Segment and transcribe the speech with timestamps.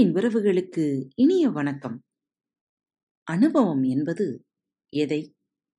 [0.00, 2.04] அன்பின் உறவுகளுக்கு இனிய வணக்கம்.
[3.22, 4.46] அனுபவம் என்பது
[4.88, 5.36] எதை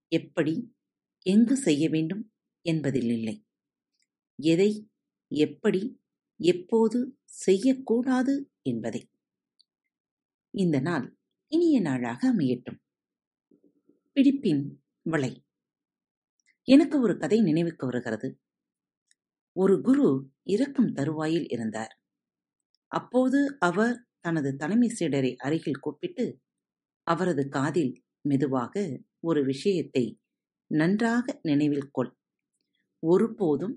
[0.08, 0.76] எப்படி
[1.22, 2.32] எங்கு செய்ய வேண்டும்
[2.62, 3.46] என்பதில் இல்லை.
[4.36, 4.90] எதை
[5.28, 6.02] எப்படி
[6.36, 9.10] எப்போது செய்யக்கூடாது என்பதை.
[10.50, 11.18] இந்த நாள்
[11.48, 12.78] இனிய நாளாக அமையட்டும்.
[14.16, 15.46] பிடிப்பின் வளை
[16.64, 18.42] எனக்கு ஒரு கதை நினைவுக்கு வருகிறது.
[19.52, 22.00] ஒரு குரு இறக்கும் தருவாயில் இருந்தார்.
[22.88, 26.26] அப்போது அவர் தனது தலைமை சீடரை அருகில் கூப்பிட்டு
[27.08, 27.94] அவரது காதில்
[28.26, 28.74] மெதுவாக
[29.22, 30.06] ஒரு விஷயத்தை
[30.72, 32.12] நன்றாக நினைவில் கொள்.
[33.04, 33.76] ஒருபோதும்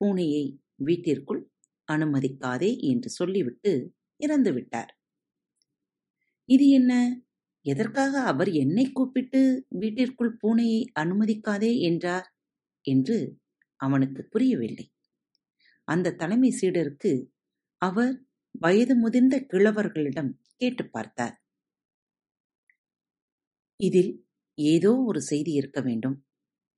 [0.00, 0.44] பூனையை
[0.86, 1.42] வீட்டிற்குள்
[1.88, 3.72] அனுமதிக்காதே என்று சொல்லிவிட்டு
[4.20, 4.92] இறந்துவிட்டார்
[6.48, 6.92] இது என்ன?
[7.66, 9.40] எதற்காக அவர் என்னை கூப்பிட்டு
[9.80, 12.26] வீட்டிற்குள் பூனையை அனுமதிக்காதே என்றார்
[12.84, 13.16] என்று
[13.80, 14.86] அவனுக்கு புரியவில்லை.
[15.88, 17.12] அந்த தலைமை சீடருக்கு
[17.82, 18.14] அவர்
[18.60, 21.36] வயது முதிர்ந்த கிழவர்களிடம் கேட்டு பார்த்தார்.
[23.80, 24.12] இதில்
[24.58, 26.16] ஏதோ ஒரு செய்தி இருக்க வேண்டும்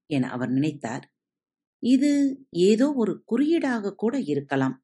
[0.06, 1.04] என அவர் நினைத்தார்.
[1.82, 2.10] இது
[2.50, 4.76] ஏதோ ஒரு குறியீடாக கூட இருக்கலாம்.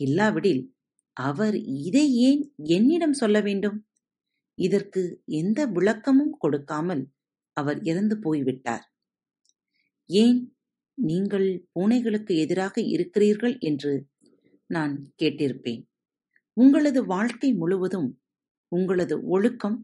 [0.00, 0.62] இல்லாவிடில்
[1.16, 3.78] அவர் இதை ஏன் என்னிடம் சொல்ல வேண்டும்?
[4.58, 7.02] இதற்கு எந்த விளக்கமும் கொடுக்காமல்
[7.56, 8.84] அவர் இறந்து போய்விட்டார்.
[10.10, 10.40] ஏன்
[10.98, 13.58] நீங்கள் பூனைகளுக்கு எதிராக இருக்கிறீர்கள்?
[13.60, 13.92] என்று
[14.70, 15.82] நான் கேட்டிருப்பேன்.
[16.56, 18.08] உங்களது வாழ்க்கை முழுவதும்
[18.68, 19.78] உங்களது ஒழுக்கம்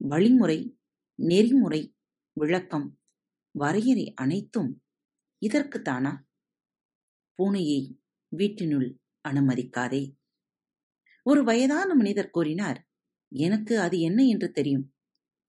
[0.00, 0.78] வழிமுறை
[1.14, 1.94] நெறிமுறை
[2.36, 2.98] விளக்கம்
[3.54, 4.82] வரையறை அனைத்தும்
[5.42, 6.12] இதற்குத்தானா
[7.38, 7.80] பூனையை
[8.28, 8.88] வீட்டினுள்
[9.28, 10.02] அனுமதிக்காதே.
[11.22, 12.88] ஒரு வயதான மனிதர் கூறினார்
[13.32, 14.94] எனக்கு அது என்ன என்று தெரியும்.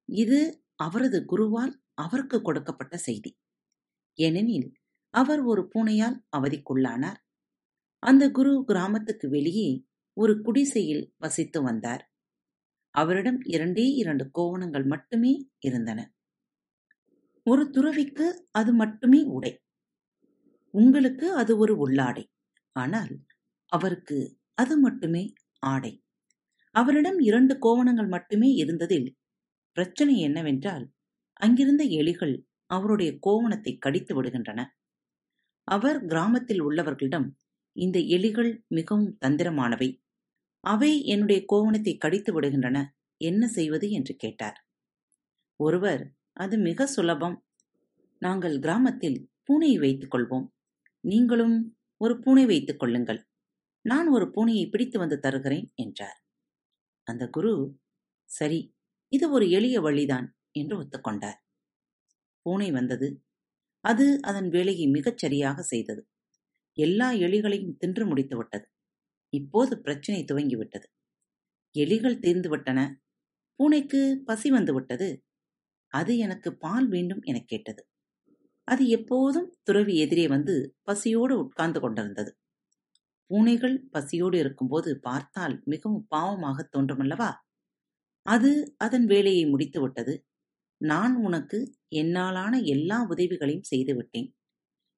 [0.05, 0.39] இது
[0.75, 3.31] அவரது குருவால் அவருக்கு கொடுக்கப்பட்ட செய்தி.
[4.19, 4.69] ஏனெனில்
[5.13, 7.19] அவர் ஒரு பூனையால் அவதிக்குள்ளானார்.
[8.03, 9.69] அந்த குரு கிராமத்துக்கு வெளியே
[10.19, 12.03] ஒரு குடிசையில் வசித்து வந்தார்.
[12.95, 15.99] அவரிடம் இரண்டே இரண்டு கோவணங்கள் மட்டுமே இருந்தன.
[17.45, 19.53] ஒரு துறவிக்கு அது மட்டுமே உடை.
[20.73, 22.25] உங்களுக்கு அது ஒரு உள்ளாடை.
[22.75, 23.13] ஆனால்
[23.71, 24.17] அவருக்கு
[24.53, 25.23] அது மட்டுமே
[25.63, 25.93] ஆடை.
[26.75, 29.07] அவரிடம் இரண்டு கோவணங்கள் மட்டுமே இருந்ததில்
[29.77, 30.85] பிரச்சனை என்னவென்றால்
[31.39, 32.35] அங்கிருந்த எலிகள்
[32.69, 34.61] அவருடைய கோவணத்தை கடித்து விடுகின்றன.
[35.67, 37.27] அவர் கிராமத்தில் உள்ளவர்களிடம்
[37.75, 39.89] இந்த எலிகள் மிகவும் தந்திரமானவை.
[40.63, 42.85] அவை என்னுடைய கோவணத்தை கடித்து விடுகின்றன.
[43.17, 44.65] என்ன செய்வது என்று கேட்டார்.
[45.55, 47.45] ஒருவர் அது மிக சுலபம்.
[48.19, 50.47] நாங்கள் கிராமத்தில் பூனையை வைத்துக் கொள்வோம்.
[50.99, 53.27] நீங்களும் ஒரு பூனை வைத்துக் கொள்ளுங்கள்.
[53.81, 56.17] நான் ஒரு பூனையை பிடித்து வந்து தருகிறேன் என்றார்.
[57.03, 57.79] அந்த குரு
[58.29, 58.73] சரி
[59.07, 61.39] இது ஒரு எளிய வழிதான் என்று ஒத்துக்கொண்டார்.
[62.41, 63.07] பூனை வந்தது.
[63.83, 66.01] அது அதன் வேலையை மிகச் சரியாக செய்தது.
[66.77, 68.67] எல்லா எலிகளையும் தின்று முடித்து விட்டது.
[69.29, 70.87] இப்போது பிரச்சனை துவங்கிவிட்டது.
[71.77, 72.95] எலிகள் தீர்ந்துவிட்டன.
[73.55, 75.23] பூனைக்கு பசி வந்துவிட்டது.
[75.87, 77.87] அது எனக்கு பால் வேண்டும் எனக் கேட்டது.
[78.63, 82.37] அது எப்போதும் துறவி எதிரே வந்து பசியோடு உட்கார்ந்து கொண்டிருந்தது.
[83.25, 87.33] பூனைகள் பசியோடு இருக்கும்போது பார்த்தால் மிகவும் பாவமாக தோன்றுமல்லவா?
[88.21, 90.25] அது அதன் வேலையை முடித்து விட்டது
[90.77, 94.35] நான் உனக்கு என்னாலான எல்லா உதவிகளையும் செய்து விட்டேன்.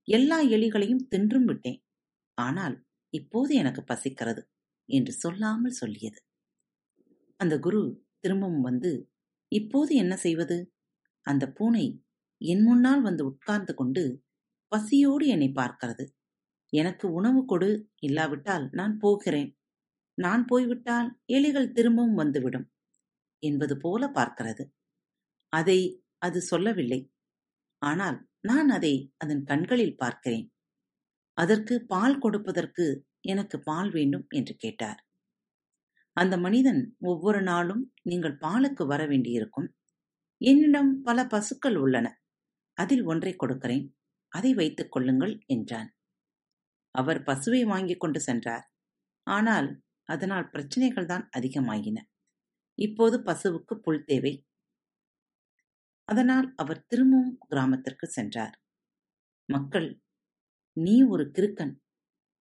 [0.04, 1.84] எல்லா எலிகளையும் தின்றும் விட்டேன்.
[2.34, 4.48] ஆனால் இப்போது எனக்கு பசிக்கிறது
[4.86, 6.20] என்று சொல்லாமல் சொல்லியது.
[7.36, 9.10] அந்த குரு திரும்பவும் வந்து
[9.48, 10.72] இப்போது என்ன செய்வது?
[11.22, 12.04] அந்த பூனை
[12.38, 14.24] என் முன்னால் வந்து உட்கார்ந்து கொண்டு
[14.68, 16.06] பசியோடு என்னை பார்க்கிறது.
[16.70, 19.58] எனக்கு உணவு கொடு இல்லாவிட்டால் நான் போகிறேன்.
[20.14, 22.72] நான் போய்விட்டால் எலிகள் திரும்பவும் வந்துவிடும்
[23.40, 24.64] என்பது போல பார்க்கிறது.
[25.50, 27.12] அதை அது சொல்லவில்லை.
[27.78, 30.51] ஆனால் நான் அதை அதன் கண்களில் பார்க்கிறேன்.
[31.42, 32.86] அதற்கு பால் கொடுப்பதற்கு
[33.24, 35.00] எனக்கு பால் வேண்டும் என்று கேட்டார்.
[36.18, 39.70] அந்த மனிதன் ஒவ்வொரு நாளும் நீங்கள் பாலுக்கு வர வேண்டியிருக்கும்.
[40.42, 42.08] என்னிடம் பல பசுக்கள் உள்ளன.
[42.78, 43.86] அதில் ஒன்றை கொடுக்கிறேன்.
[44.32, 45.90] அதை வைத்துக் கொள்ளுங்கள் என்றான்.
[46.96, 48.66] அவர் பசுவை வாங்கிக் கொண்டு சென்றார்.
[49.28, 49.70] ஆனால்
[50.10, 51.98] அதனால் பிரச்சனைகள் தான் அதிகமாகின
[52.78, 54.34] இப்போது பசுவுக்கு புல் தேவை.
[56.10, 58.56] அதனால் அவர் திரும்பவும் கிராமத்திற்கு சென்றார்.
[59.50, 59.90] மக்கள்
[60.78, 61.74] நீ ஒரு கிறுக்கன்.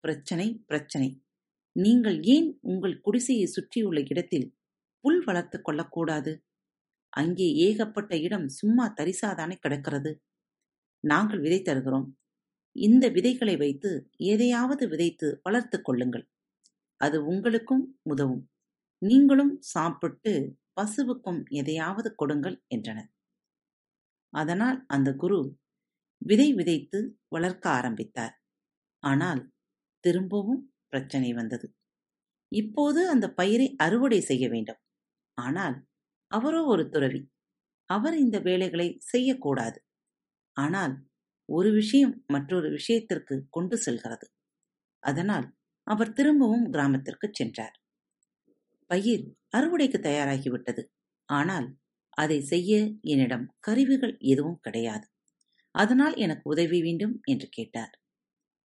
[0.01, 1.09] பிரச்சனை பிரச்சனை.
[1.77, 4.57] நீங்கள் ஏன் உங்கள் குடிசையை சுற்றியுள்ள இடத்தில்
[5.01, 6.33] புல் வளர்த்துக் கொள்ளக்கூடாது?
[7.13, 10.13] அங்கே ஏகப்பட்ட இடம் சும்மா தரிசாதானே கிடக்கிறது.
[11.05, 12.09] நாங்கள் விதை தருகிறோம்.
[12.77, 16.27] இந்த விதைகளை வைத்து எதையாவது விதைத்து வளர்த்துக் கொள்ளுங்கள்.
[17.01, 18.51] அது உங்களுக்கும் உதவும்.
[19.03, 23.11] நீங்களும் சாப்பிட்டு பசுவுக்கும் எதையாவது கொடுங்கள் என்றனர்.
[24.33, 25.39] அதனால் அந்த குரு
[26.23, 28.35] விதை விதைத்து வளர்க்க ஆரம்பித்தார்.
[29.03, 29.43] ஆனால்
[30.05, 31.67] திரும்பவும் பிரச்சனை வந்தது.
[32.53, 34.81] இப்போது அந்த பயிரை அறுவடை செய்ய வேண்டும்.
[35.39, 35.77] ஆனால்
[36.31, 37.21] அவரோ ஒரு துறவி.
[37.91, 39.79] அவர் இந்த வேலைகளை செய்யக்கூடாது.
[40.57, 40.95] ஆனால்
[41.49, 44.27] ஒரு விஷயம் மற்றொரு விஷயத்திற்கு கொண்டு செல்கிறது.
[45.03, 45.47] அதனால்
[45.87, 47.77] அவர் திரும்பவும் கிராமத்திற்கு சென்றார்.
[48.91, 49.25] பயிர்
[49.57, 50.83] அறுவடைக்கு தயாராகிவிட்டது.
[51.29, 51.69] ஆனால்
[52.17, 55.07] அதை செய்ய என்னிடம் கருவிகள் எதுவும் கிடையாது.
[55.75, 57.93] அதனால் எனக்கு உதவி வேண்டும் என்று கேட்டார்.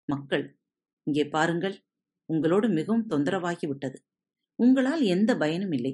[0.09, 0.45] மக்கள்
[1.07, 1.75] இங்கே பாருங்கள்
[2.29, 3.97] உங்களோடு மிகவும் தொந்தரவாகிவிட்டது
[4.59, 5.93] உங்களால் எந்த பயனும் இல்லை.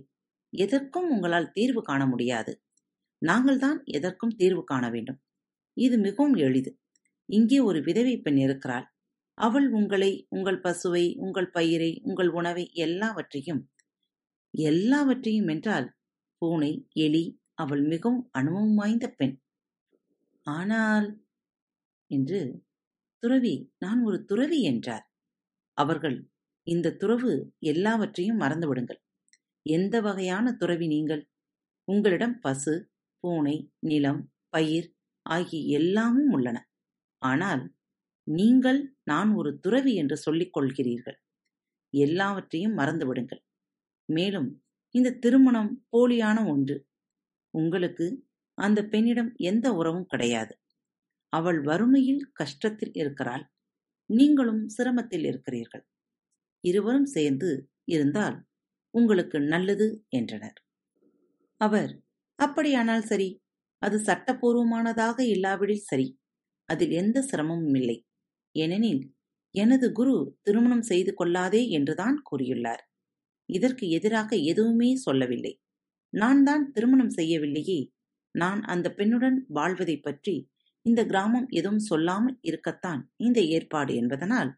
[0.54, 2.54] எதற்கும் உங்களால் தீர்வு காண முடியாது.
[3.22, 5.20] நாங்கள்தான் எதற்கும் தீர்வு காண வேண்டும்.
[5.78, 6.72] இது மிகவும் எளிது.
[7.30, 8.86] இங்கே ஒரு விதவை பெண் இருக்கிறாள்.
[9.38, 13.62] அவள் உங்களை உங்கள் பசுவை உங்கள் பயிரை உங்கள் உணவை எல்லாவற்றையும்
[14.54, 15.88] எல்லாவற்றையும் என்றால்
[16.42, 17.24] பூனை எலி
[17.54, 19.36] அவள் மிகவும் அனுபவம் வாய்ந்த பெண்.
[20.48, 21.08] ஆனால்
[22.12, 22.40] என்று
[23.24, 25.06] துறவி நான் ஒரு துறவி என்றார்.
[25.78, 26.18] அவர்கள்
[26.68, 27.32] இந்த துறவு
[27.72, 29.02] எல்லாவற்றையும் மறந்துவிடுங்கள்
[29.66, 31.24] எந்த வகையான துறவி நீங்கள்?
[31.88, 32.74] உங்களிடம் பசு
[33.24, 34.88] பூனை நிலம் பயிர்
[35.26, 36.58] ஆகிய எல்லாமும் உள்ளன.
[37.22, 37.64] ஆனால்
[38.28, 41.18] நீங்கள் நான் ஒரு துறவி என்று சொல்லிக் கொள்கிறீர்கள்.
[41.94, 43.42] எல்லாவற்றையும் மறந்துவிடுங்கள்
[44.10, 44.50] மேலும்
[44.96, 46.78] இந்த திருமணம் போலியான ஒன்று.
[47.54, 48.06] உங்களுக்கு
[48.58, 50.54] அந்த பெண்ணிடம் எந்த உறவும் கிடையாது.
[51.34, 53.46] அவள் வறுமையில் கஷ்டத்தில் இருக்கிறாள்.
[54.10, 55.86] நீங்களும் சிரமத்தில் இருக்கிறீர்கள்.
[56.64, 57.50] இருவரும் சேர்ந்து
[57.86, 58.38] இருந்தால்
[58.94, 60.60] உங்களுக்கு நல்லது என்றனர்.
[61.62, 61.92] அவர்
[62.40, 63.30] அப்படியானால் சரி.
[63.82, 66.08] அது சட்டபூர்வமானதாக இல்லாவிடில் சரி.
[66.70, 67.98] அதில் எந்த சிரமமும் இல்லை.
[68.56, 69.04] ஏனெனில்
[69.56, 72.84] எனது குரு திருமணம் செய்து கொள்ளாதே என்றுதான் கூறியுள்ளார்.
[73.50, 75.54] இதற்கு எதிராக எதுவுமே சொல்லவில்லை.
[76.14, 77.80] நான் தான் திருமணம் செய்யவில்லையே
[78.36, 80.36] நான் அந்த பெண்ணுடன் வாழ்வதைப் பற்றி
[80.86, 84.52] இந்த கிராமம் எதுவும் சொல்லாமல் இருக்கத்தான் இந்த ஏற்பாடு என்பதனால்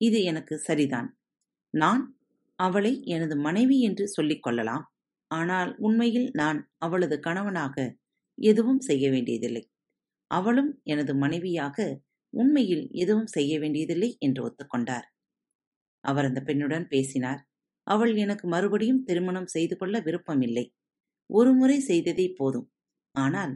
[0.00, 1.08] இது எனக்கு சரிதான்.
[1.74, 2.02] நான்
[2.58, 4.84] அவளை எனது மனைவி என்று சொல்லிக் கொள்ளலாம்.
[5.30, 7.76] ஆனால் உண்மையில் நான் அவளது கணவனாக
[8.38, 9.64] எதுவும் செய்ய வேண்டியதில்லை.
[10.30, 11.76] அவளும் எனது மனைவியாக
[12.32, 15.06] உண்மையில் எதுவும் செய்ய வேண்டியதில்லை என்று ஒத்துக்கொண்டார்.
[16.04, 17.40] அவர் அந்த பெண்ணுடன் பேசினார்.
[17.86, 20.66] அவள் எனக்கு மறுபடியும் திருமணம் செய்து கொள்ள விருப்பமில்லை.
[21.30, 22.68] ஒருமுறை செய்ததே போதும்.
[23.14, 23.52] ஆனால்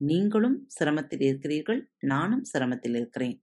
[0.00, 3.36] நீங்களும் சிரமத்தில் இருக்கிறீர்கள் நானும் சிரமத்தில் இருக்கிறேன்.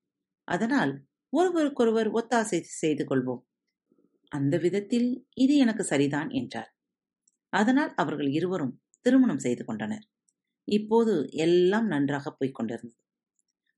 [0.48, 0.94] அதனால்
[1.34, 3.44] ஒருவருக்கொருவர் ஒத்தாசை செய்து கொள்வோம்.
[4.32, 6.72] அந்த விதத்தில் இது எனக்கு சரிதான் என்றார்.
[7.54, 8.76] அதனால் அவர்கள் இருவரும்
[9.06, 10.06] திருமணம் செய்து கொண்டனர்.
[10.68, 11.14] இப்போது
[11.46, 12.98] எல்லாம் நன்றாக போய்க் கொண்டிருந்தது.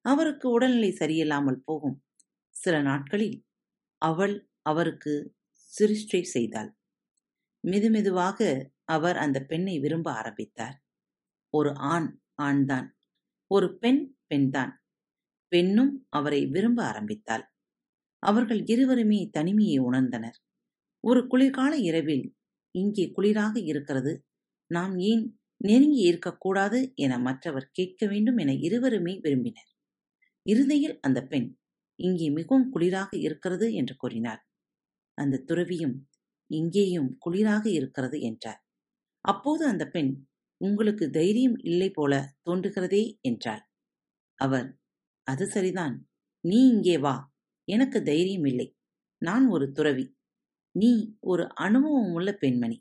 [0.06, 1.98] அவருக்கு உடல்நிலை சரியில்லாமல் போகும்
[2.56, 3.38] சில நாட்களில்
[4.02, 5.14] அவள் அவருக்கு
[5.74, 6.72] சிருஷ்டை செய்தாள்.
[7.64, 8.40] மெதுமெதுவாக
[8.88, 10.78] அவர் அந்த பெண்ணை விரும்ப ஆரம்பித்தார்.
[11.54, 12.10] ஒரு ஆண்
[12.42, 12.88] ஆண்தான்.
[13.52, 14.74] ஒரு பெண் பெண்தான்.
[15.52, 17.46] பெண்ணும் அவரை விரும்ப ஆரம்பித்தாள்.
[18.24, 20.38] அவர்கள் இருவருமே தனிமையை உணர்ந்தனர்.
[21.04, 22.26] ஒரு குளிர்கால இரவில்
[22.76, 24.14] இங்கே குளிராக இருக்கிறது.
[24.72, 25.24] நாம் ஏன்
[25.62, 29.70] நெருங்கி இருக்கக்கூடாது என மற்றவர் கேட்க வேண்டும் என இருவருமே விரும்பினர்.
[30.46, 31.50] இறுதியில் அந்த பெண்
[32.00, 34.42] இங்கே மிகவும் குளிராக இருக்கிறது என்று கூறினார்
[35.18, 35.96] அந்த துறவியும்
[36.52, 38.62] இங்கேயும் குளிராக இருக்கிறது என்றார்.
[39.26, 40.12] அப்போது அந்த பெண்
[40.64, 42.14] உங்களுக்கு தைரியம் இல்லை போல
[42.46, 43.64] தோன்றுகிறதே என்றாள்.
[44.40, 44.68] அவர்
[45.28, 45.96] அது சரிதான்.
[46.44, 47.16] நீ இங்கே வா.
[47.68, 48.68] எனக்கு தைரியம் இல்லை.
[49.22, 50.06] நான் ஒரு துறவி.
[50.76, 50.92] நீ
[51.24, 52.78] ஒரு அனுபவம் உள்ள பெண்மணி.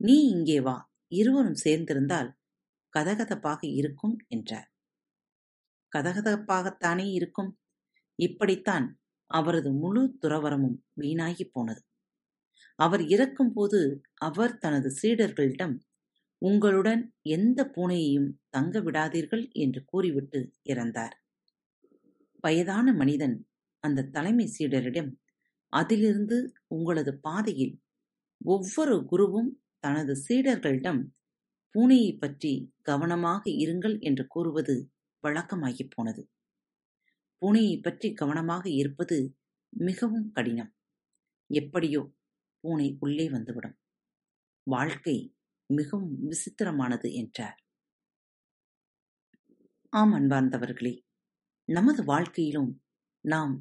[0.00, 0.76] நீ இங்கே வா.
[1.12, 2.30] இருவரும் சேர்ந்திருந்தால்
[2.94, 4.68] கதகதப்பாக இருக்கும் என்றார்.
[5.92, 7.50] கதகதப்பாகத்தானே இருக்கும்.
[8.18, 8.86] இப்படித்தான்
[9.30, 11.82] அவரது முழு துறவரமும் வீணாகி போனது.
[12.78, 13.80] அவர் இறக்கும்போது
[14.20, 15.74] அவர் தனது சீடர்களிடம்
[16.42, 21.12] உங்களுடன் எந்த பூனையையும் தங்க விடாதீர்கள் என்று கூறிவிட்டு இறந்தார்.
[22.40, 25.10] வயதான மனிதன் அந்த தலைமை சீடரிடம்
[25.68, 27.82] அதிலிருந்து உங்களது பாதையில்
[28.44, 31.02] ஒவ்வொரு குருவும் தனது சீடர்களிடம்
[31.74, 36.30] பூனையைப் பற்றி கவனமாக இருங்கள் என்று கூறுவது வழக்கமாகிப் போனது.
[37.40, 39.36] பூனையைப் பற்றி கவனமாக இருப்பது
[39.68, 40.74] மிகவும் கடினம்.
[41.46, 42.12] எப்படியோ
[42.60, 43.78] பூனை உள்ளே வந்துவிடும்.
[44.62, 45.36] வாழ்க்கை
[45.72, 47.58] மிகவும் விசித்திரமானது என்றார்.
[49.92, 50.92] ஆம் அன்பார்ந்தவர்களே
[51.68, 52.70] நமது வாழ்க்கையிலும்
[53.24, 53.54] நாம்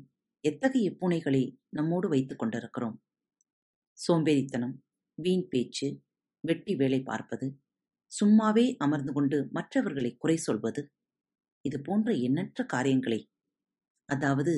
[0.43, 2.97] எத்தகைய பூனைகளை நம்மோடு வைத்துக் கொண்டிருக்கிறோம்?
[3.97, 4.75] சோம்பேறித்தனம்
[5.17, 5.87] வீண் பேச்சு
[6.43, 7.47] வெட்டி வேலை பார்ப்பது
[8.11, 10.81] சும்மாவே அமர்ந்து கொண்டு மற்றவர்களை குறை சொல்வது
[11.65, 13.19] இது போன்ற எண்ணற்ற காரியங்களை
[14.09, 14.53] அதாவது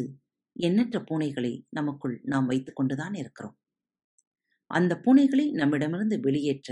[0.56, 3.56] எண்ணற்ற பூனைகளை நமக்குள் நாம் வைத்துக் கொண்டுதான் இருக்கிறோம்.
[4.72, 6.70] அந்த பூனைகளை நம்மிடமிருந்து வெளியேற்ற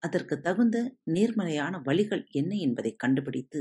[0.00, 3.60] அதற்கு தகுந்த நேர்மறையான வழிகள் என்ன என்பதை கண்டுபிடித்து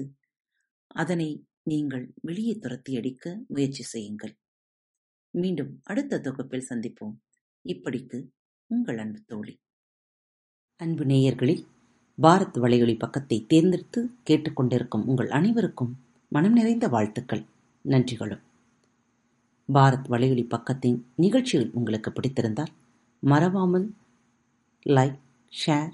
[0.88, 4.38] அதனை நீங்கள் வெளியே துரத்தி அடிக்க முயற்சி செய்யுங்கள்.
[5.30, 7.16] மீண்டும் அடுத்த தொகுப்பில் சந்திப்போம்.
[7.66, 8.20] இப்படிக்கு
[8.66, 9.56] உங்கள் அன்பு தோழி.
[10.76, 11.64] அன்பு நேயர்களில்
[12.18, 15.94] பாரத் வலையொலி பக்கத்தை தேர்ந்தெடுத்து கேட்டுக்கொண்டிருக்கும் உங்கள் அனைவருக்கும்
[16.32, 17.44] மனம் நிறைந்த வாழ்த்துக்கள்
[17.86, 18.44] நன்றிகளும்.
[19.74, 22.74] பாரத் வலையொலி பக்கத்தின் நிகழ்ச்சிகள் உங்களுக்கு பிடித்திருந்தால்
[23.24, 23.88] மறவாமல்
[24.86, 25.20] லைக்
[25.54, 25.94] ஷேர்